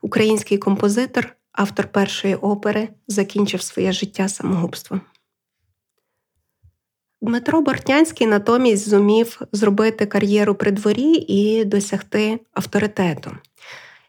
український 0.03 0.59
композитор 0.59 1.37
автор 1.53 1.89
першої 1.89 2.35
опери, 2.35 2.89
закінчив 3.09 3.63
своє 3.63 3.93
життя 3.93 4.29
самогубством. 4.29 5.01
Дмитро 7.21 7.61
Бортнянський 7.61 8.27
натомість 8.27 8.89
зумів 8.89 9.41
зробити 9.53 10.07
кар'єру 10.07 10.55
при 10.55 10.71
дворі 10.71 11.13
і 11.29 11.65
досягти 11.65 12.41
авторитету. 12.53 13.31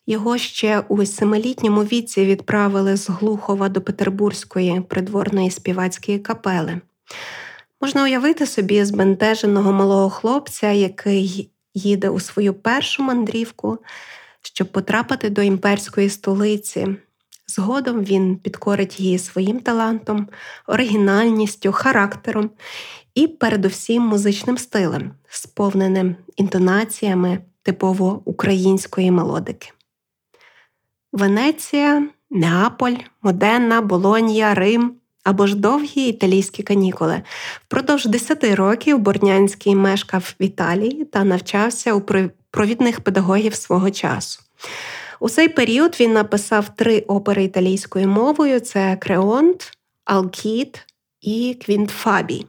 Його 0.10 0.38
ще 0.38 0.84
у 0.88 1.06
семилітньому 1.06 1.84
віці 1.84 2.26
відправили 2.26 2.98
з 2.98 3.10
Глухова 3.10 3.70
до 3.70 3.82
Петербурзької 3.82 4.82
придворної 4.82 5.52
співацької 5.52 6.20
капели. 6.20 6.82
Можна 7.82 8.04
уявити 8.04 8.46
собі 8.46 8.84
збентеженого 8.84 9.72
малого 9.72 10.10
хлопця, 10.10 10.72
який 10.72 11.50
їде 11.74 12.10
у 12.10 12.20
свою 12.20 12.54
першу 12.54 13.04
мандрівку, 13.04 13.78
щоб 14.42 14.72
потрапити 14.72 15.30
до 15.30 15.42
імперської 15.42 16.10
столиці, 16.10 16.88
Згодом 17.48 18.04
він 18.04 18.38
підкорить 18.38 19.00
її 19.00 19.20
своїм 19.20 19.60
талантом, 19.60 20.28
оригінальністю, 20.68 21.72
характером 21.72 22.50
і, 23.16 23.28
передусім, 23.28 24.04
музичним 24.04 24.58
стилем, 24.58 25.12
сповненим 25.30 26.16
інтонаціями 26.36 27.40
типово 27.64 28.22
української 28.26 29.12
мелодики. 29.12 29.72
Венеція, 31.14 32.08
Неаполь, 32.30 32.96
Моденна, 33.22 33.82
Болонія, 33.82 34.54
Рим 34.54 34.96
або 35.24 35.48
ж 35.48 35.56
довгі 35.56 36.08
італійські 36.08 36.64
канікули. 36.64 37.22
Впродовж 37.66 38.06
10 38.06 38.44
років 38.44 39.00
Борнянський 39.00 39.76
мешкав 39.76 40.36
в 40.40 40.44
Італії 40.44 41.06
та 41.06 41.24
навчався 41.24 41.94
у 41.94 42.02
провідних 42.52 43.02
педагогів 43.02 43.56
свого 43.56 43.92
часу. 43.92 44.42
У 45.20 45.30
цей 45.30 45.48
період 45.48 45.98
він 46.00 46.14
написав 46.14 46.76
три 46.76 47.00
опери 47.00 47.44
італійською 47.44 48.08
мовою: 48.08 48.60
це 48.60 48.98
Креонт, 49.02 49.78
Алкіт 50.06 50.86
і 51.22 51.58
Квінтфабі. 51.66 52.46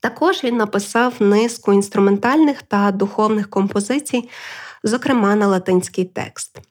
Також 0.00 0.44
він 0.44 0.56
написав 0.56 1.14
низку 1.20 1.72
інструментальних 1.72 2.62
та 2.62 2.90
духовних 2.90 3.50
композицій, 3.50 4.28
зокрема 4.82 5.34
на 5.34 5.46
латинський 5.46 6.04
текст. 6.04 6.69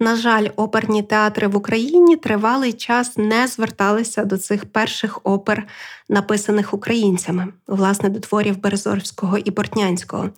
На 0.00 0.16
жаль, 0.16 0.48
оперні 0.56 1.02
театри 1.02 1.48
в 1.48 1.56
Україні 1.56 2.16
тривалий 2.16 2.72
час 2.72 3.16
не 3.16 3.46
зверталися 3.46 4.24
до 4.24 4.38
цих 4.38 4.64
перших 4.64 5.20
опер, 5.24 5.66
написаних 6.08 6.74
українцями, 6.74 7.46
власне, 7.66 8.08
до 8.08 8.20
творів 8.20 8.60
Березорського 8.60 9.38
і 9.38 9.50
Бортнянського. 9.50 10.30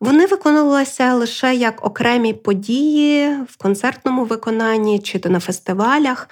Вони 0.00 0.26
виконувалися 0.26 1.14
лише 1.14 1.54
як 1.54 1.86
окремі 1.86 2.32
події 2.32 3.36
в 3.48 3.56
концертному 3.56 4.24
виконанні 4.24 4.98
чи 4.98 5.18
то 5.18 5.28
на 5.28 5.40
фестивалях. 5.40 6.28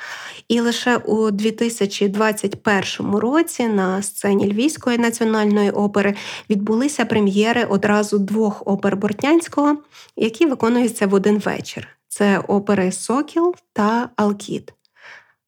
І 0.49 0.61
лише 0.61 0.97
у 0.97 1.31
2021 1.31 3.17
році 3.17 3.67
на 3.67 4.03
сцені 4.03 4.53
Львівської 4.53 4.99
національної 4.99 5.71
опери 5.71 6.15
відбулися 6.51 7.05
прем'єри 7.05 7.65
одразу 7.65 8.19
двох 8.19 8.63
опер 8.67 8.97
Бортнянського, 8.97 9.77
які 10.17 10.47
виконуються 10.47 11.07
в 11.07 11.15
один 11.15 11.39
вечір. 11.39 11.89
Це 12.17 12.39
опери 12.39 12.93
Сокіл 12.93 13.55
та 13.73 14.09
Алкід. 14.17 14.75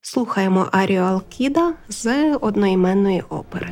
Слухаємо 0.01 0.69
Арію 0.73 1.03
Алкіда 1.03 1.75
з 1.89 2.35
одноіменної 2.35 3.23
опери. 3.29 3.71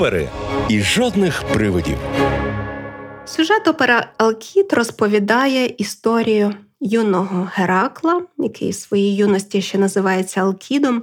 Опери 0.00 0.28
і 0.68 0.80
жодних 0.80 1.42
привидів. 1.42 1.98
Сюжет 3.24 3.68
опера 3.68 4.12
Алкіт 4.16 4.72
розповідає 4.72 5.66
історію 5.66 6.54
юного 6.80 7.50
Геракла, 7.54 8.22
який 8.38 8.70
в 8.70 8.74
своїй 8.74 9.16
юності 9.16 9.62
ще 9.62 9.78
називається 9.78 10.40
Алкідом, 10.40 11.02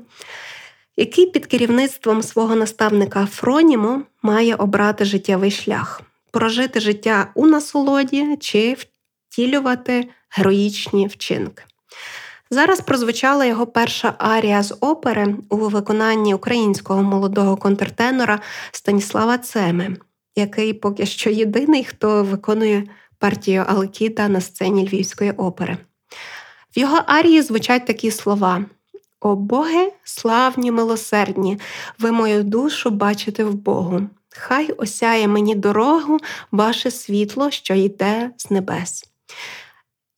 який 0.97 1.25
під 1.25 1.45
керівництвом 1.45 2.23
свого 2.23 2.55
наставника 2.55 3.25
Фроніму 3.25 4.01
має 4.21 4.55
обрати 4.55 5.05
життєвий 5.05 5.51
шлях, 5.51 6.01
прожити 6.31 6.79
життя 6.79 7.31
у 7.35 7.47
насолоді 7.47 8.37
чи 8.39 8.77
втілювати 9.29 10.07
героїчні 10.29 11.07
вчинки. 11.07 11.63
Зараз 12.49 12.81
прозвучала 12.81 13.45
його 13.45 13.67
перша 13.67 14.13
арія 14.17 14.63
з 14.63 14.75
опери 14.79 15.35
у 15.49 15.57
виконанні 15.57 16.33
українського 16.33 17.03
молодого 17.03 17.57
контртенора 17.57 18.39
Станіслава 18.71 19.37
Цеми, 19.37 19.97
який 20.35 20.73
поки 20.73 21.05
що 21.05 21.29
єдиний, 21.29 21.83
хто 21.83 22.23
виконує 22.23 22.83
партію 23.19 23.65
Алкіта 23.67 24.27
на 24.27 24.41
сцені 24.41 24.87
Львівської 24.87 25.31
опери. 25.31 25.77
В 26.75 26.79
його 26.79 27.01
арії 27.07 27.41
звучать 27.41 27.85
такі 27.85 28.11
слова: 28.11 28.65
О 29.19 29.35
Боги, 29.35 29.91
славні, 30.03 30.71
милосердні, 30.71 31.59
ви 31.99 32.11
мою 32.11 32.43
душу 32.43 32.89
бачите 32.89 33.43
в 33.43 33.53
Богу. 33.53 34.01
Хай 34.29 34.71
осяє 34.71 35.27
мені 35.27 35.55
дорогу 35.55 36.17
ваше 36.51 36.91
світло, 36.91 37.51
що 37.51 37.73
йде 37.73 38.31
з 38.37 38.51
небес. 38.51 39.03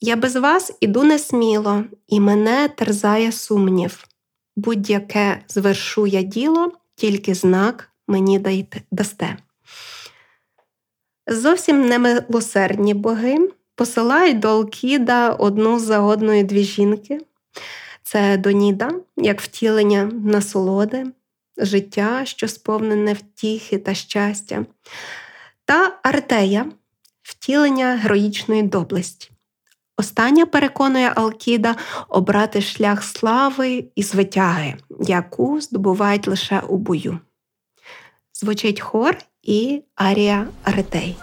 Я 0.01 0.15
без 0.15 0.35
вас 0.35 0.73
іду 0.79 1.03
несміло, 1.03 1.83
і 2.07 2.19
мене 2.19 2.67
терзає 2.67 3.31
сумнів. 3.31 4.07
Будь-яке 4.55 5.41
звершу 5.47 6.07
я 6.07 6.21
діло, 6.21 6.71
тільки 6.95 7.33
знак 7.33 7.89
мені 8.07 8.65
дасте. 8.91 9.37
Зовсім 11.27 11.87
немилосердні 11.87 12.93
боги 12.93 13.49
посилають 13.75 14.39
до 14.39 14.47
Алкіда 14.47 15.29
одну 15.29 15.79
за 15.79 15.99
одною 15.99 16.43
дві 16.43 16.63
жінки. 16.63 17.19
Це 18.03 18.37
Доніда, 18.37 18.91
як 19.17 19.41
втілення 19.41 20.05
насолоди, 20.05 21.05
життя, 21.57 22.25
що 22.25 22.47
сповнене 22.47 23.13
втіхи 23.13 23.77
та 23.77 23.93
щастя, 23.93 24.65
та 25.65 25.99
Артея 26.03 26.65
втілення 27.21 27.95
героїчної 27.95 28.63
доблесті. 28.63 29.31
Остання 29.99 30.45
переконує 30.45 31.13
Алкіда 31.15 31.75
обрати 32.09 32.61
шлях 32.61 33.03
слави 33.03 33.85
і 33.95 34.03
звитяги, 34.03 34.75
яку 34.99 35.61
здобувають 35.61 36.27
лише 36.27 36.59
у 36.59 36.77
бою. 36.77 37.19
Звучить 38.33 38.81
хор 38.81 39.17
і 39.43 39.81
арія 39.95 40.47
Аретей. 40.63 41.17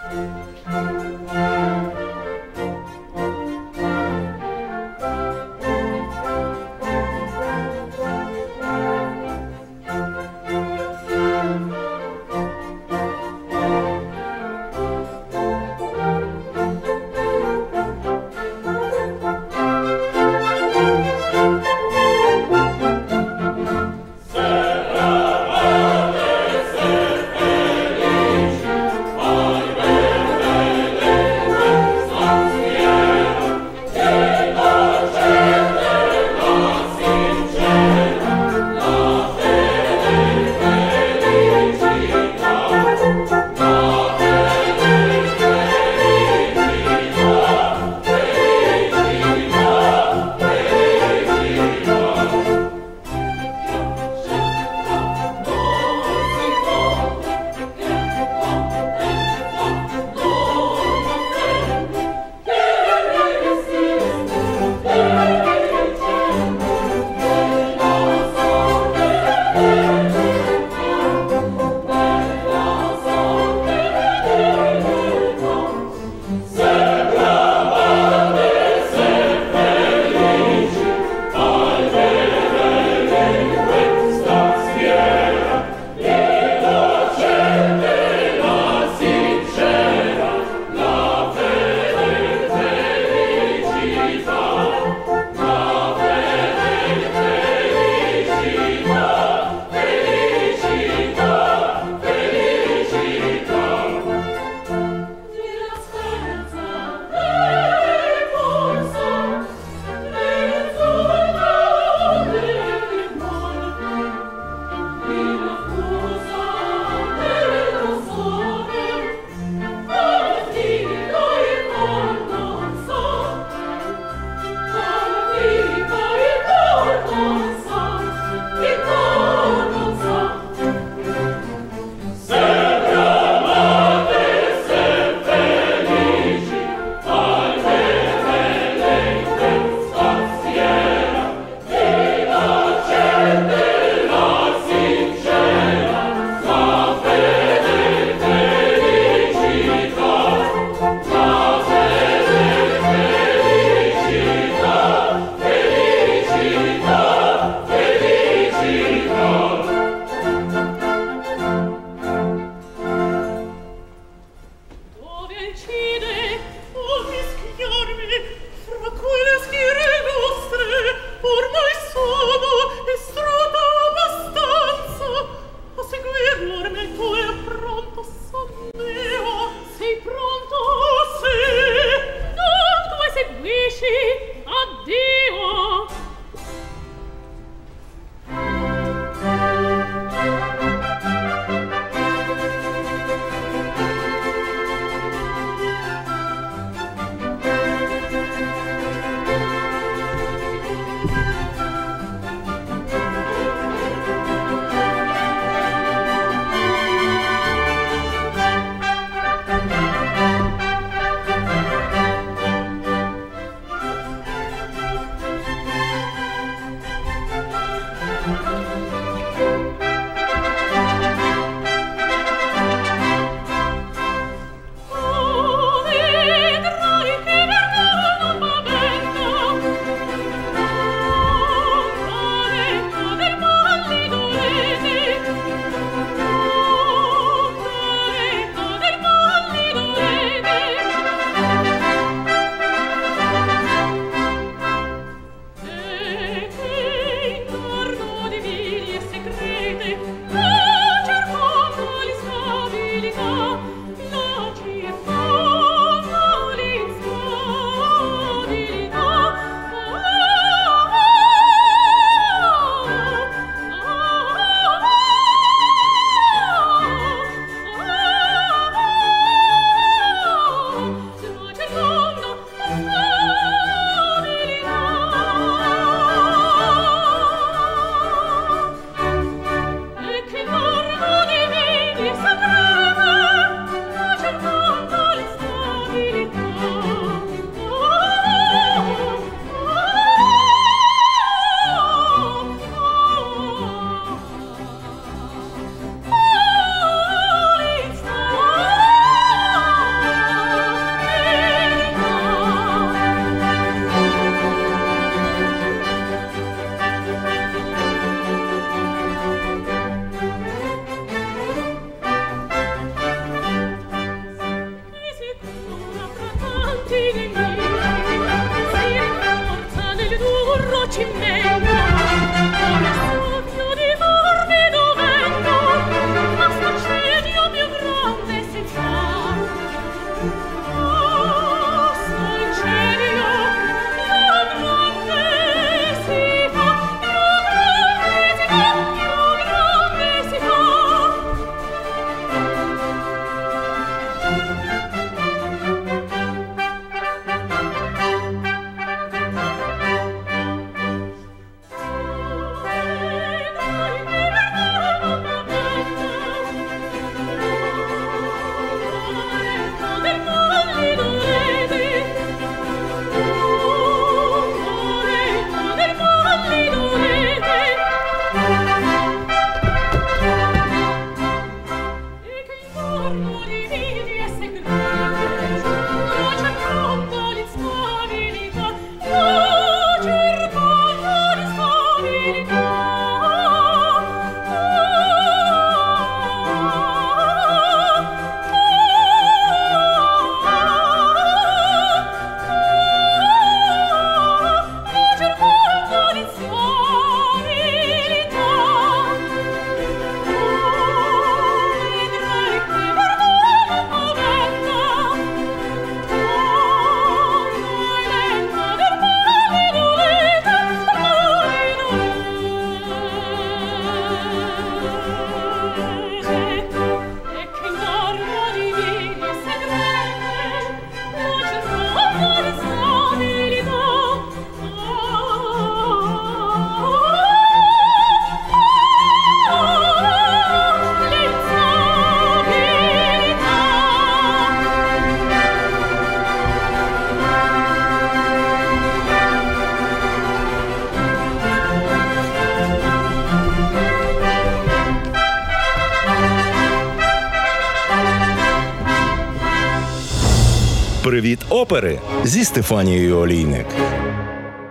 Опери 451.57 451.99
зі 452.23 452.43
Стефанією 452.43 453.17
Олійник. 453.17 453.65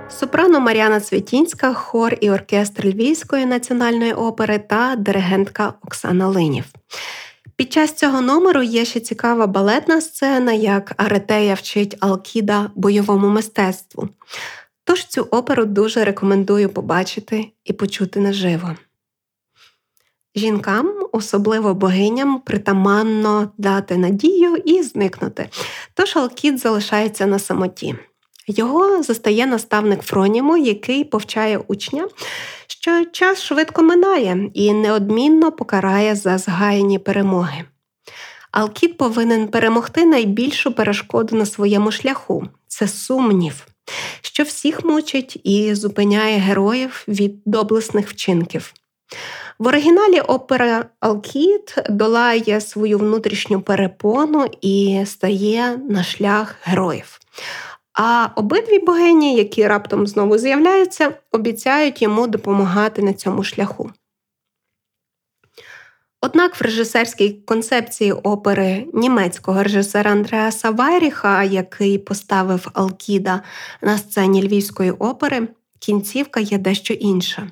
Сопрано 0.08 0.60
Мар'яна 0.60 1.00
Цвітінська, 1.00 1.74
хор 1.74 2.16
і 2.20 2.30
оркестр 2.30 2.86
Львівської 2.86 3.46
національної 3.46 4.12
опери 4.12 4.58
та 4.58 4.96
диригентка 4.96 5.74
Оксана 5.82 6.28
Линів. 6.28 6.64
Під 7.56 7.72
час 7.72 7.92
цього 7.92 8.20
номеру 8.20 8.62
є 8.62 8.84
ще 8.84 9.00
цікава 9.00 9.46
балетна 9.46 10.00
сцена, 10.00 10.52
як 10.52 10.92
Аретея 10.96 11.54
вчить 11.54 11.96
Алкіда 12.00 12.70
бойовому 12.74 13.28
мистецтву. 13.28 14.08
Тож 14.84 15.04
цю 15.06 15.22
оперу 15.22 15.64
дуже 15.64 16.04
рекомендую 16.04 16.68
побачити 16.68 17.46
і 17.64 17.72
почути 17.72 18.20
наживо. 18.20 18.76
Жінкам, 20.34 21.05
особливо 21.16 21.74
богиням, 21.74 22.40
притаманно 22.40 23.50
дати 23.58 23.96
надію 23.96 24.56
і 24.56 24.82
зникнути. 24.82 25.48
Тож 25.94 26.16
Алкід 26.16 26.58
залишається 26.58 27.26
на 27.26 27.38
самоті. 27.38 27.94
Його 28.46 29.02
застає 29.02 29.46
наставник 29.46 30.02
Фроніму, 30.02 30.56
який 30.56 31.04
повчає 31.04 31.58
учня, 31.68 32.08
що 32.66 33.04
час 33.04 33.42
швидко 33.42 33.82
минає 33.82 34.50
і 34.54 34.72
неодмінно 34.72 35.52
покарає 35.52 36.14
за 36.14 36.38
згаяні 36.38 36.98
перемоги. 36.98 37.64
Алкіт 38.50 38.96
повинен 38.96 39.48
перемогти 39.48 40.04
найбільшу 40.06 40.72
перешкоду 40.72 41.36
на 41.36 41.46
своєму 41.46 41.92
шляху 41.92 42.46
це 42.68 42.88
сумнів, 42.88 43.66
що 44.22 44.42
всіх 44.42 44.84
мучить 44.84 45.40
і 45.44 45.74
зупиняє 45.74 46.38
героїв 46.38 47.04
від 47.08 47.34
доблесних 47.44 48.08
вчинків. 48.08 48.72
В 49.58 49.66
оригіналі 49.66 50.20
опера 50.20 50.84
Алкіт 51.00 51.74
долає 51.90 52.60
свою 52.60 52.98
внутрішню 52.98 53.60
перепону 53.60 54.46
і 54.60 55.02
стає 55.06 55.76
на 55.76 56.04
шлях 56.04 56.54
героїв. 56.62 57.18
А 57.92 58.28
обидві 58.36 58.78
богині, 58.78 59.36
які 59.36 59.66
раптом 59.66 60.06
знову 60.06 60.38
з'являються, 60.38 61.14
обіцяють 61.32 62.02
йому 62.02 62.26
допомагати 62.26 63.02
на 63.02 63.12
цьому 63.12 63.44
шляху. 63.44 63.90
Однак 66.20 66.60
в 66.60 66.64
режисерській 66.64 67.30
концепції 67.30 68.12
опери 68.12 68.86
німецького 68.94 69.62
режисера 69.62 70.10
Андреаса 70.10 70.70
Вайріха, 70.70 71.42
який 71.42 71.98
поставив 71.98 72.68
Алкіда 72.74 73.42
на 73.82 73.98
сцені 73.98 74.42
Львівської 74.42 74.90
опери, 74.90 75.48
кінцівка 75.78 76.40
є 76.40 76.58
дещо 76.58 76.94
інша. 76.94 77.50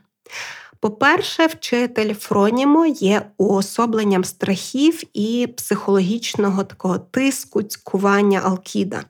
По-перше, 0.85 1.47
вчитель 1.47 2.15
Фронімо 2.15 2.87
є 2.87 3.27
уособленням 3.37 4.25
страхів 4.25 5.03
і 5.15 5.49
психологічного 5.57 6.65
такого 6.65 6.99
тиску, 6.99 7.63
цькування 7.63 8.41
Алкіда. 8.45 9.05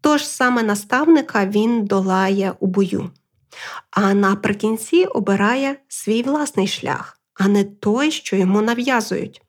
Тож 0.00 0.26
саме 0.26 0.62
наставника 0.62 1.46
він 1.46 1.84
долає 1.84 2.52
у 2.60 2.66
бою. 2.66 3.10
А 3.90 4.14
наприкінці 4.14 5.04
обирає 5.04 5.76
свій 5.88 6.22
власний 6.22 6.66
шлях, 6.66 7.20
а 7.34 7.48
не 7.48 7.64
той, 7.64 8.10
що 8.10 8.36
йому 8.36 8.62
нав'язують. 8.62 9.42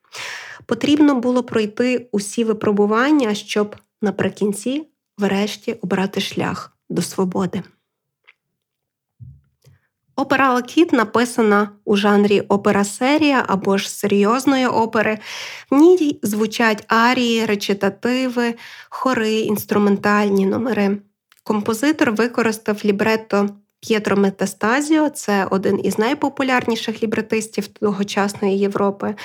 Потрібно 0.66 1.16
було 1.16 1.44
пройти 1.44 2.10
усі 2.12 2.44
випробування, 2.44 3.36
щоб 3.36 3.76
наприкінці, 4.02 4.88
врешті, 5.18 5.74
обрати 5.74 6.22
шлях 6.22 6.78
до 6.90 7.02
свободи. 7.02 7.64
Опера 10.18 10.54
Алкід 10.54 10.94
написана 10.94 11.70
у 11.86 11.96
жанрі 11.96 12.42
опера-серія 12.42 13.44
або 13.48 13.78
ж 13.78 13.92
серйозної 13.92 14.68
опери. 14.68 15.20
В 15.72 15.76
ній 15.76 16.20
звучать 16.24 16.84
арії, 16.88 17.46
речитативи, 17.46 18.54
хори, 18.90 19.40
інструментальні 19.40 20.46
номери. 20.46 20.98
Композитор 21.44 22.12
використав 22.12 22.82
лібретто 22.86 23.50
П'єтро 23.80 24.18
Метастазіо, 24.18 25.10
це 25.10 25.46
один 25.52 25.86
із 25.86 26.00
найпопулярніших 26.00 27.04
лібретистів 27.04 27.68
тогочасної 27.68 28.60
Європи. 28.60 29.16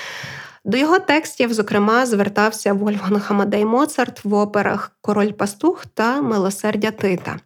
До 0.65 0.77
його 0.77 0.99
текстів, 0.99 1.53
зокрема, 1.53 2.05
звертався 2.05 2.73
Вольфганг 2.73 3.27
Амадей 3.29 3.65
Моцарт 3.65 4.25
в 4.25 4.33
операх 4.33 4.91
Король 5.01 5.31
Пастух 5.31 5.85
та 5.85 6.21
Милосердя 6.21 6.91
Тита. 6.91 7.39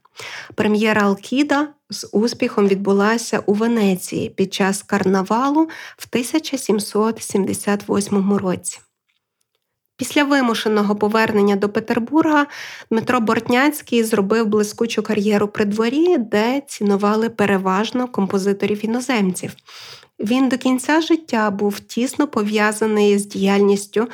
Прем'єра 0.55 1.01
Алкіда 1.01 1.67
з 1.89 2.09
успіхом 2.11 2.67
відбулася 2.67 3.43
у 3.45 3.53
Венеції 3.53 4.29
під 4.29 4.53
час 4.53 4.83
карнавалу 4.83 5.61
в 5.97 6.07
1778 6.11 8.33
році. 8.33 8.79
Після 9.97 10.23
вимушеного 10.23 10.95
повернення 10.95 11.55
до 11.55 11.69
Петербурга 11.69 12.47
Дмитро 12.91 13.19
Бортняцький 13.19 14.03
зробив 14.03 14.45
блискучу 14.45 15.03
кар'єру 15.03 15.47
при 15.47 15.65
дворі, 15.65 16.17
де 16.17 16.61
цінували 16.67 17.29
переважно 17.29 18.07
композиторів 18.07 18.85
іноземців. 18.85 19.55
Він 20.19 20.49
до 20.49 20.57
кінця 20.57 21.01
життя 21.01 21.51
був 21.51 21.79
тісно 21.79 22.27
пов'язаний 22.27 23.17
з 23.17 23.25
діяльністю 23.25 24.07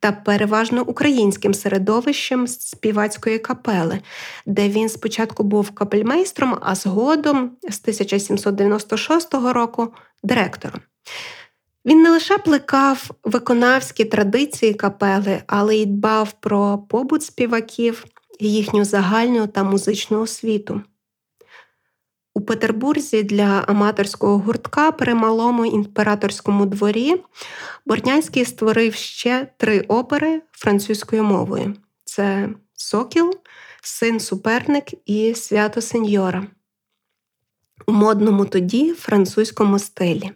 та 0.00 0.12
переважно 0.12 0.82
українським 0.82 1.54
середовищем 1.54 2.46
співацької 2.46 3.38
капели, 3.38 4.00
де 4.46 4.68
він 4.68 4.88
спочатку 4.88 5.42
був 5.42 5.70
капельмейстром, 5.70 6.58
а 6.60 6.74
згодом 6.74 7.50
з 7.62 7.80
1796 7.80 9.34
року 9.34 9.92
директором. 10.22 10.80
Він 11.84 12.02
не 12.02 12.10
лише 12.10 12.38
плекав 12.38 13.10
виконавські 13.24 14.04
традиції 14.04 14.74
капели, 14.74 15.42
але 15.46 15.76
й 15.76 15.86
дбав 15.86 16.32
про 16.32 16.78
побут 16.78 17.22
співаків, 17.22 18.04
їхню 18.40 18.84
загальну 18.84 19.46
та 19.46 19.64
музичну 19.64 20.20
освіту. 20.20 20.82
У 22.34 22.40
Петербурзі 22.40 23.22
для 23.22 23.64
аматорського 23.68 24.38
гуртка 24.38 24.92
при 24.92 25.14
малому 25.14 25.66
імператорському 25.66 26.66
дворі 26.66 27.16
Бортнянський 27.86 28.44
створив 28.44 28.94
ще 28.94 29.48
три 29.56 29.80
опери 29.80 30.42
французькою 30.52 31.24
мовою: 31.24 31.74
це 32.04 32.48
Сокіл, 32.74 33.34
Син 33.82 34.20
Суперник 34.20 34.84
і 35.06 35.34
Свято 35.34 35.80
Сеньора 35.80 36.46
у 37.86 37.92
модному 37.92 38.44
тоді 38.44 38.92
французькому 38.92 39.78
стилі. 39.78 40.30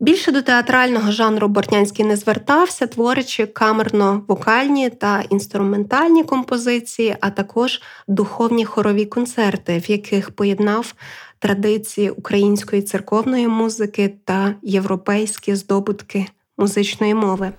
Більше 0.00 0.32
до 0.32 0.42
театрального 0.42 1.10
жанру 1.10 1.48
Бортнянський 1.48 2.04
не 2.04 2.16
звертався, 2.16 2.86
творячи 2.86 3.44
камерно-вокальні 3.46 4.90
та 4.90 5.22
інструментальні 5.30 6.24
композиції, 6.24 7.16
а 7.20 7.30
також 7.30 7.80
духовні 8.08 8.64
хорові 8.64 9.06
концерти, 9.06 9.78
в 9.78 9.90
яких 9.90 10.30
поєднав 10.30 10.94
традиції 11.38 12.10
української 12.10 12.82
церковної 12.82 13.48
музики 13.48 14.14
та 14.24 14.54
європейські 14.62 15.54
здобутки 15.54 16.26
музичної 16.58 17.14
мови. 17.14 17.52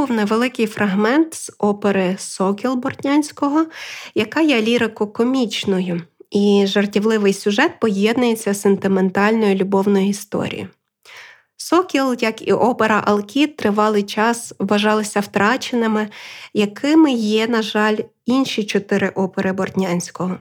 Був 0.00 0.10
невеликий 0.10 0.66
фрагмент 0.66 1.34
з 1.34 1.52
опери 1.58 2.16
Сокіл 2.18 2.74
Бортнянського, 2.74 3.66
яка 4.14 4.40
є 4.40 4.62
лірико-комічною, 4.62 6.02
і 6.30 6.64
жартівливий 6.66 7.32
сюжет 7.32 7.80
поєднується 7.80 8.54
з 8.54 8.60
сентиментальною 8.60 9.54
любовною 9.54 10.08
історією. 10.08 10.68
Сокіл, 11.70 12.16
як 12.20 12.48
і 12.48 12.52
опера 12.52 13.02
Алкіт, 13.06 13.56
тривалий 13.56 14.02
час 14.02 14.54
вважалися 14.58 15.20
втраченими, 15.20 16.08
якими 16.54 17.12
є, 17.12 17.46
на 17.48 17.62
жаль, 17.62 17.96
інші 18.26 18.64
чотири 18.64 19.08
опери 19.08 19.52
Бортнянського. 19.52 20.38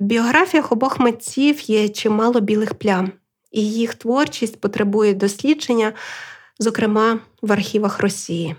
В 0.00 0.04
біографіях 0.04 0.72
обох 0.72 0.98
митців 0.98 1.70
є 1.70 1.88
чимало 1.88 2.40
білих 2.40 2.74
плям, 2.74 3.12
і 3.50 3.72
їх 3.72 3.94
творчість 3.94 4.60
потребує 4.60 5.14
дослідження, 5.14 5.92
зокрема 6.58 7.18
в 7.42 7.52
архівах 7.52 8.00
Росії. 8.00 8.56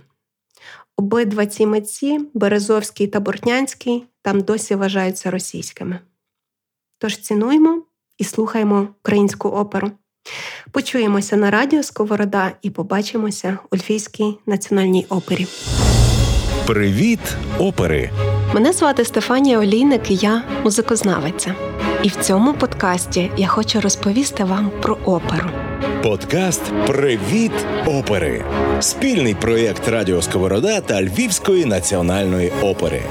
Обидва 0.98 1.46
ці 1.46 1.66
митці, 1.66 2.20
Березовський 2.34 3.08
та 3.08 3.20
Бортнянський, 3.20 4.04
там 4.22 4.42
досі 4.42 4.76
вважаються 4.76 5.32
російськими. 5.32 6.00
Тож 6.98 7.18
цінуємо 7.18 7.84
і 8.18 8.24
слухаємо 8.24 8.88
українську 9.02 9.50
оперу. 9.50 9.92
Почуємося 10.72 11.36
на 11.38 11.52
радіо 11.52 11.84
Сковорода 11.84 12.52
і 12.62 12.70
побачимося 12.70 13.58
у 13.72 13.76
Львівській 13.76 14.38
національній 14.46 15.06
опері. 15.10 15.48
Привіт, 16.68 17.20
опери! 17.60 18.10
Мене 18.54 18.74
звати 18.74 19.06
Стефанія 19.06 19.60
Олійник, 19.60 20.12
і 20.12 20.16
я 20.16 20.44
музикознавиця. 20.64 21.56
І 22.04 22.08
в 22.08 22.16
цьому 22.16 22.54
подкасті 22.54 23.32
я 23.38 23.48
хочу 23.48 23.82
розповісти 23.82 24.44
вам 24.44 24.72
про 24.82 24.98
оперу. 25.06 25.50
Подкаст 26.04 26.62
Привіт, 26.88 27.52
опери! 27.86 28.46
Спільний 28.80 29.36
проєкт 29.36 29.88
Радіо 29.88 30.22
Сковорода 30.22 30.82
та 30.82 31.04
Львівської 31.04 31.66
національної 31.66 32.52
опери. 32.62 33.02